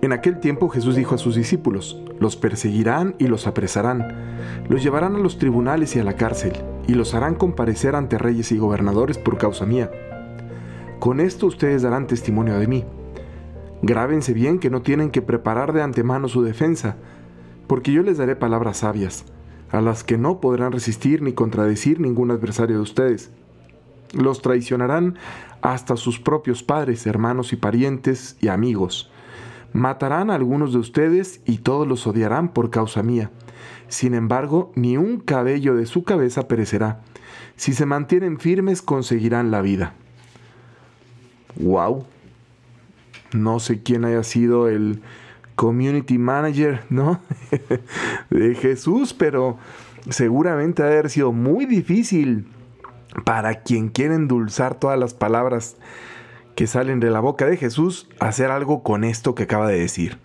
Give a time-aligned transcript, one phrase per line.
[0.00, 4.06] En aquel tiempo Jesús dijo a sus discípulos, los perseguirán y los apresarán,
[4.68, 6.52] los llevarán a los tribunales y a la cárcel,
[6.86, 9.90] y los harán comparecer ante reyes y gobernadores por causa mía.
[11.00, 12.84] Con esto ustedes darán testimonio de mí.
[13.82, 16.96] Grábense bien que no tienen que preparar de antemano su defensa,
[17.66, 19.24] porque yo les daré palabras sabias,
[19.72, 23.32] a las que no podrán resistir ni contradecir ningún adversario de ustedes.
[24.12, 25.18] Los traicionarán
[25.60, 29.10] hasta sus propios padres, hermanos y parientes y amigos
[29.72, 33.30] Matarán a algunos de ustedes y todos los odiarán por causa mía.
[33.88, 37.00] Sin embargo, ni un cabello de su cabeza perecerá.
[37.56, 39.94] Si se mantienen firmes, conseguirán la vida.
[41.56, 42.04] ¡Wow!
[43.32, 45.02] No sé quién haya sido el
[45.54, 47.20] community manager, ¿no?
[48.30, 49.58] de Jesús, pero
[50.08, 52.46] seguramente ha haber sido muy difícil
[53.24, 55.76] para quien quiere endulzar todas las palabras
[56.58, 60.18] que salen de la boca de Jesús hacer algo con esto que acaba de decir.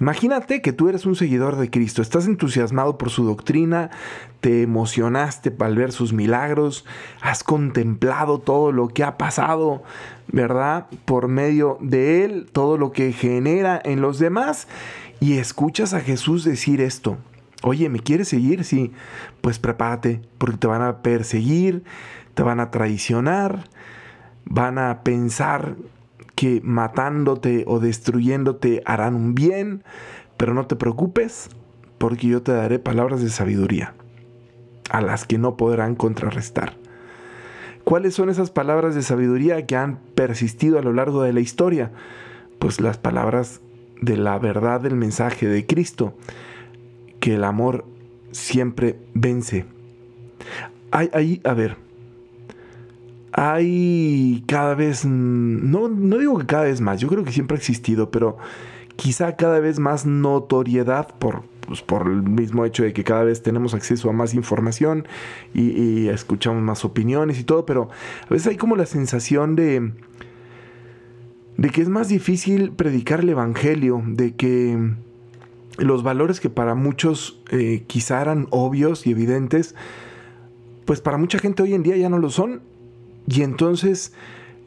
[0.00, 3.90] Imagínate que tú eres un seguidor de Cristo, estás entusiasmado por su doctrina,
[4.40, 6.86] te emocionaste al ver sus milagros,
[7.20, 9.82] has contemplado todo lo que ha pasado,
[10.28, 10.86] ¿verdad?
[11.04, 14.68] Por medio de Él, todo lo que genera en los demás,
[15.20, 17.18] y escuchas a Jesús decir esto.
[17.62, 18.64] Oye, ¿me quieres seguir?
[18.64, 18.90] Sí,
[19.42, 21.84] pues prepárate, porque te van a perseguir,
[22.32, 23.64] te van a traicionar,
[24.48, 25.76] van a pensar
[26.34, 29.84] que matándote o destruyéndote harán un bien,
[30.36, 31.50] pero no te preocupes,
[31.98, 33.94] porque yo te daré palabras de sabiduría,
[34.90, 36.76] a las que no podrán contrarrestar.
[37.84, 41.90] ¿Cuáles son esas palabras de sabiduría que han persistido a lo largo de la historia?
[42.58, 43.60] Pues las palabras
[44.00, 46.14] de la verdad del mensaje de Cristo,
[47.20, 47.84] que el amor
[48.30, 49.64] siempre vence.
[50.90, 51.76] Hay ahí, a ver,
[53.40, 57.58] hay cada vez, no, no digo que cada vez más, yo creo que siempre ha
[57.58, 58.36] existido, pero
[58.96, 63.40] quizá cada vez más notoriedad por, pues, por el mismo hecho de que cada vez
[63.40, 65.06] tenemos acceso a más información
[65.54, 67.90] y, y, escuchamos más opiniones y todo, pero
[68.28, 69.92] a veces hay como la sensación de,
[71.56, 74.94] de que es más difícil predicar el Evangelio, de que
[75.76, 79.76] los valores que para muchos eh, quizá eran obvios y evidentes,
[80.86, 82.62] pues para mucha gente hoy en día ya no lo son
[83.28, 84.12] y entonces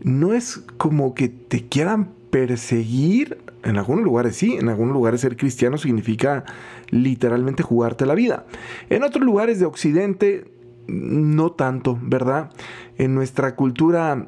[0.02, 3.38] no es como que te quieran perseguir.
[3.64, 6.46] En algunos lugares sí, en algunos lugares ser cristiano significa
[6.90, 8.46] literalmente jugarte la vida.
[8.90, 10.52] En otros lugares de Occidente
[10.88, 12.52] no tanto, ¿verdad?
[12.98, 14.28] En nuestra cultura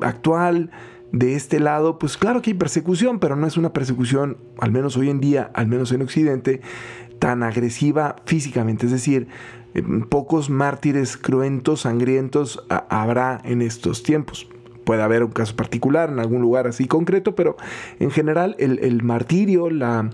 [0.00, 0.70] actual,
[1.12, 4.96] de este lado, pues claro que hay persecución, pero no es una persecución, al menos
[4.96, 6.60] hoy en día, al menos en Occidente,
[7.18, 8.86] tan agresiva físicamente.
[8.86, 9.28] Es decir,
[9.74, 14.48] eh, pocos mártires cruentos, sangrientos habrá en estos tiempos.
[14.84, 17.56] Puede haber un caso particular en algún lugar así concreto, pero
[17.98, 20.10] en general el, martirio, la,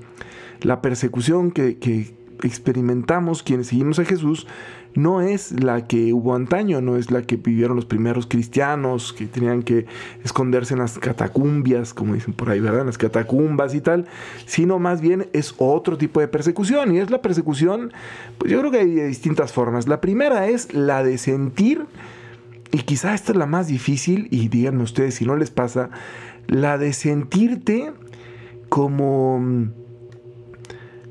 [0.83, 2.13] persecución que, que
[2.45, 4.47] experimentamos quienes seguimos a Jesús,
[4.95, 9.27] no es la que hubo antaño, no es la que vivieron los primeros cristianos, que
[9.27, 9.87] tenían que
[10.23, 12.83] esconderse en las catacumbias, como dicen por ahí, ¿verdad?
[12.83, 14.07] En las catacumbas y tal,
[14.47, 17.93] sino más bien es otro tipo de persecución, y es la persecución,
[18.39, 19.89] pues yo creo que hay de distintas formas.
[19.89, 21.87] La primera es la de sentir,
[22.71, 25.91] y quizá esta es la más difícil, y díganme ustedes si no les pasa,
[26.47, 27.93] la de sentirte
[28.69, 29.41] como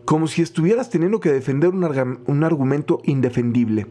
[0.06, 3.88] como si estuvieras teniendo que defender un, argumento indefendible.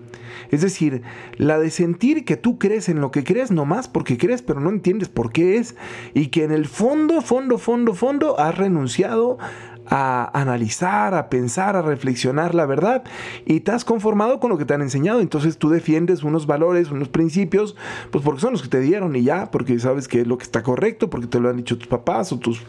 [0.51, 1.03] Es decir,
[1.37, 4.71] la de sentir que tú crees en lo que crees nomás porque crees, pero no
[4.71, 5.75] entiendes por qué es,
[6.15, 9.39] y que en el fondo, fondo, fondo, fondo has renunciado
[9.87, 13.03] a analizar, a pensar, a reflexionar la verdad
[13.45, 15.21] y te has conformado con lo que te han enseñado.
[15.21, 17.77] Entonces tú defiendes unos valores, unos principios,
[18.11, 20.45] pues porque son los que te dieron y ya, porque sabes que es lo que
[20.45, 22.63] está correcto, porque te lo han dicho tus papás o tus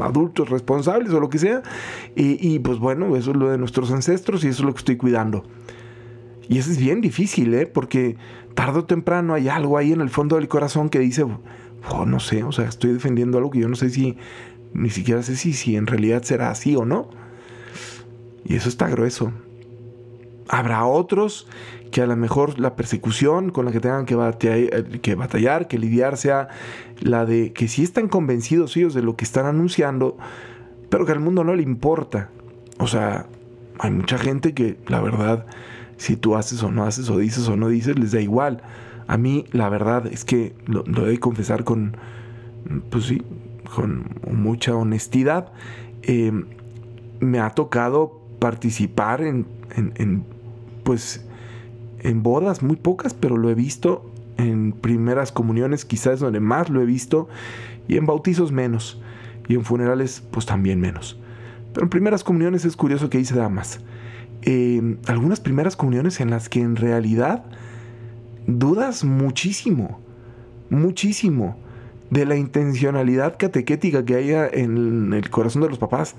[0.00, 1.62] adultos responsables o lo que sea.
[2.16, 4.96] Y, pues bueno, eso es lo de nuestros ancestros y eso es lo que estoy
[4.96, 5.44] cuidando.
[6.48, 7.66] Y eso es bien difícil, ¿eh?
[7.66, 8.16] Porque
[8.54, 11.24] tarde o temprano hay algo ahí en el fondo del corazón que dice,
[11.90, 14.16] oh, no sé, o sea, estoy defendiendo algo que yo no sé si
[14.74, 17.08] ni siquiera sé si, si en realidad será así o no.
[18.44, 19.32] Y eso está grueso.
[20.48, 21.46] Habrá otros
[21.90, 26.48] que a lo mejor la persecución con la que tengan que batallar, que, lidiar sea
[27.00, 30.16] la de que si están convencidos ellos de lo que están anunciando,
[30.90, 32.30] pero que al mundo no le importa.
[32.78, 33.26] O sea,
[33.78, 35.46] hay mucha gente que la verdad,
[35.96, 38.62] si tú haces o no haces, o dices o no dices, les da igual.
[39.06, 41.96] A mí la verdad es que lo, lo he de confesar con,
[42.90, 43.22] pues sí,
[43.74, 45.52] con mucha honestidad,
[46.02, 46.32] eh,
[47.20, 49.46] me ha tocado participar en,
[50.84, 51.24] pues,
[52.00, 56.80] en bodas, muy pocas, pero lo he visto, en primeras comuniones quizás donde más lo
[56.80, 57.28] he visto,
[57.88, 59.00] y en bautizos menos.
[59.48, 61.18] y en funerales pues también menos.
[61.72, 63.80] Pero en primeras comuniones es curioso que ahí se da más.
[64.42, 67.44] Eh, algunas primeras comuniones en las que en realidad
[68.46, 70.00] dudas muchísimo,
[70.68, 71.56] muchísimo
[72.10, 76.14] de la intencionalidad catequética que haya en el corazón de los papás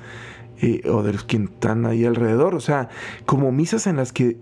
[0.62, 2.56] eh, o de los que están ahí alrededor.
[2.56, 2.90] O sea,
[3.26, 4.38] como misas en las que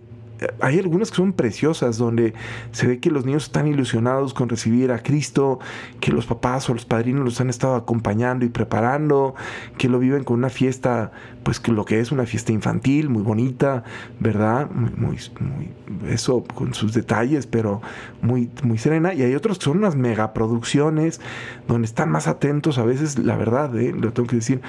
[0.60, 2.34] hay algunas que son preciosas, donde
[2.72, 5.60] se ve que los niños están ilusionados con recibir a Cristo,
[6.00, 9.36] que los papás o los padrinos los han estado acompañando y preparando,
[9.78, 11.12] que lo viven con una fiesta,
[11.44, 13.84] pues que lo que es una fiesta infantil, muy bonita,
[14.20, 14.70] ¿verdad?
[14.70, 15.70] Muy, muy,
[16.10, 17.82] eso con sus detalles, pero
[18.22, 19.14] muy, muy serena.
[19.14, 21.20] Y hay otros que son unas megaproducciones,
[21.68, 23.94] donde están más atentos, a veces, la verdad, ¿eh?
[23.94, 24.62] lo tengo que decir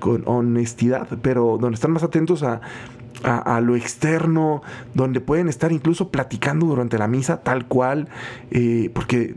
[0.00, 2.60] con honestidad, pero donde están más atentos a
[3.22, 4.62] a, lo externo,
[4.94, 8.08] donde pueden estar incluso platicando durante la misa tal cual,
[8.50, 9.34] eh, porque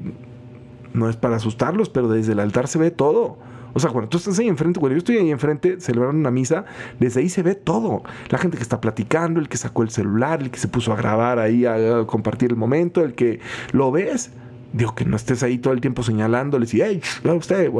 [0.93, 3.37] no es para asustarlos, pero desde el altar se ve todo.
[3.75, 6.63] O sea, cuando tú estás ahí enfrente, cuando yo estoy ahí enfrente celebrando una misa,
[6.97, 8.03] desde ahí se ve todo.
[8.29, 10.95] La gente que está platicando, el que sacó el celular, el que se puso a
[10.95, 13.41] grabar ahí, a, compartir el momento, el que
[13.73, 14.31] lo ves.
[14.73, 17.71] Digo, que no estés ahí todo el tiempo señalándoles y, hey, usted,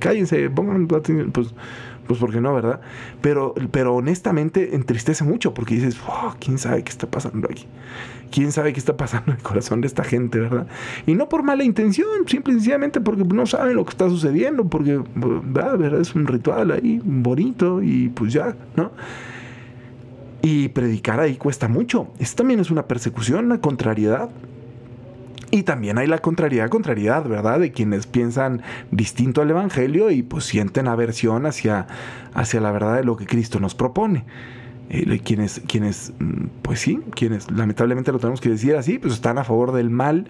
[0.00, 0.88] cállense, pongan.
[0.88, 1.54] Pues
[2.06, 2.80] pues porque no, ¿verdad?
[3.20, 5.98] Pero, pero honestamente entristece mucho porque dices,
[6.38, 7.66] ¿quién sabe qué está pasando aquí?
[8.30, 10.66] ¿Quién sabe qué está pasando en el corazón de esta gente, verdad?
[11.06, 14.64] Y no por mala intención, simple y sencillamente porque no saben lo que está sucediendo,
[14.66, 16.00] porque, ¿verdad?
[16.00, 18.92] Es un ritual ahí bonito y pues ya, ¿no?
[20.42, 22.08] Y predicar ahí cuesta mucho.
[22.18, 24.28] Esto también es una persecución, una contrariedad.
[25.54, 27.60] Y también hay la contrariedad, contrariedad, ¿verdad?
[27.60, 31.86] De quienes piensan distinto al Evangelio y pues sienten aversión hacia,
[32.34, 34.24] hacia la verdad de lo que Cristo nos propone.
[34.90, 39.38] Eh, quienes, quienes, mm, pues sí, quienes lamentablemente lo tenemos que decir así, pues están
[39.38, 40.26] a favor del mal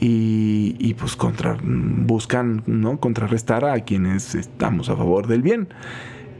[0.00, 2.98] y, y pues contra, mm, buscan ¿no?
[2.98, 5.68] contrarrestar a quienes estamos a favor del bien.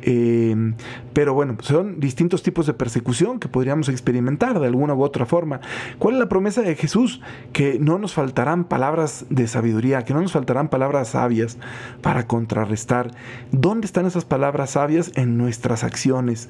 [0.03, 0.75] Em,
[1.13, 5.61] pero bueno, son distintos tipos de persecución que podríamos experimentar de alguna u otra forma.
[5.99, 7.21] ¿Cuál es la promesa de Jesús?
[7.53, 11.59] Que no nos faltarán palabras de sabiduría, que no nos faltarán palabras sabias
[12.03, 13.11] para contrarrestar.
[13.53, 15.13] ¿Dónde están esas palabras sabias?
[15.17, 16.49] En nuestras acciones,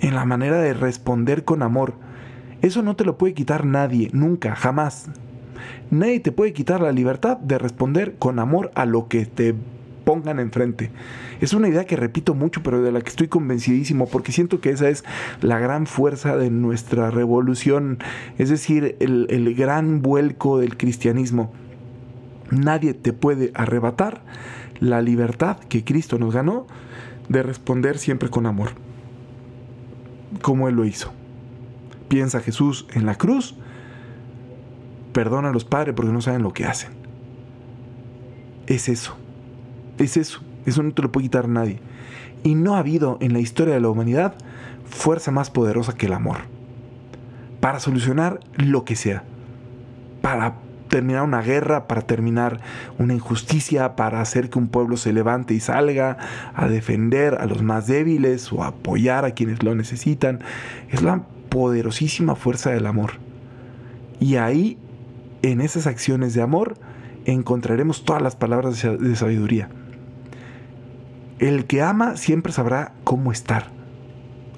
[0.00, 1.94] en la manera de responder con amor.
[2.60, 5.08] Eso no te lo puede quitar nadie, nunca, jamás.
[5.90, 9.54] Nadie te puede quitar la libertad de responder con amor a lo que te
[10.08, 10.90] pongan enfrente.
[11.42, 14.70] Es una idea que repito mucho, pero de la que estoy convencidísimo, porque siento que
[14.70, 15.04] esa es
[15.42, 17.98] la gran fuerza de nuestra revolución,
[18.38, 21.52] es decir, el, el gran vuelco del cristianismo.
[22.50, 24.22] Nadie te puede arrebatar
[24.80, 26.66] la libertad que Cristo nos ganó
[27.28, 28.70] de responder siempre con amor,
[30.40, 31.12] como Él lo hizo.
[32.08, 33.56] Piensa Jesús en la cruz,
[35.12, 36.92] perdona a los padres porque no saben lo que hacen.
[38.66, 39.18] Es eso.
[39.98, 41.80] Es eso, eso no te lo puede quitar nadie.
[42.44, 44.34] Y no ha habido en la historia de la humanidad
[44.84, 46.38] fuerza más poderosa que el amor.
[47.60, 49.24] Para solucionar lo que sea.
[50.22, 50.54] Para
[50.88, 52.60] terminar una guerra, para terminar
[52.98, 56.16] una injusticia, para hacer que un pueblo se levante y salga
[56.54, 60.40] a defender a los más débiles o apoyar a quienes lo necesitan.
[60.90, 63.12] Es la poderosísima fuerza del amor.
[64.20, 64.78] Y ahí,
[65.42, 66.74] en esas acciones de amor,
[67.24, 69.68] encontraremos todas las palabras de sabiduría.
[71.38, 73.68] El que ama siempre sabrá cómo estar.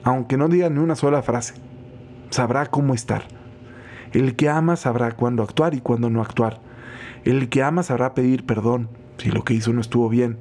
[0.02, 1.54] Aunque no diga ni una sola frase,
[2.30, 3.24] sabrá cómo estar.
[4.12, 6.60] El que ama sabrá cuándo actuar y cuándo no actuar.
[7.24, 10.38] El que ama sabrá pedir perdón si lo que hizo no estuvo bien.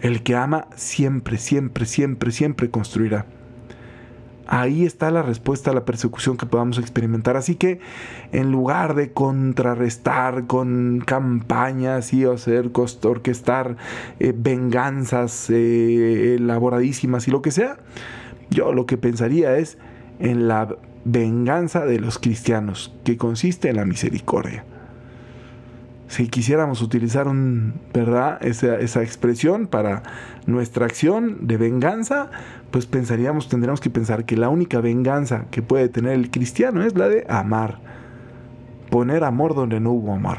[0.00, 3.26] El que ama siempre, siempre, siempre, siempre construirá.
[4.46, 7.36] Ahí está la respuesta a la persecución que podamos experimentar.
[7.36, 7.80] Así que
[8.32, 13.76] en lugar de contrarrestar con campañas y hacer orquestar
[14.20, 17.78] eh, venganzas eh, elaboradísimas y lo que sea,
[18.50, 19.78] yo lo que pensaría es
[20.18, 24.64] en la venganza de los cristianos, que consiste en la misericordia
[26.14, 28.38] si quisiéramos utilizar un, ¿verdad?
[28.40, 30.04] Esa, expresión para
[30.46, 32.30] nuestra acción de venganza,
[32.70, 36.96] pues pensaríamos, tendríamos que pensar que la única venganza que puede tener el cristiano es
[36.96, 37.80] la de amar.
[38.90, 40.38] Poner amor donde no hubo amor.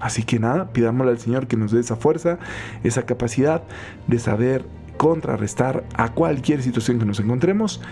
[0.00, 2.38] Así que nada, pidámosle al Señor que nos dé esa fuerza,
[2.82, 3.64] esa capacidad
[4.06, 4.64] de saber
[4.96, 7.82] contrarrestar a cualquier situación que nos encontremos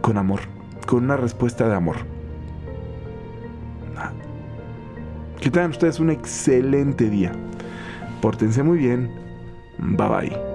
[0.00, 0.40] con amor,
[0.88, 2.11] con una respuesta de amor.
[5.42, 7.32] Que tengan ustedes un excelente día.
[8.20, 9.10] Pórtense muy bien.
[9.78, 10.51] Bye bye.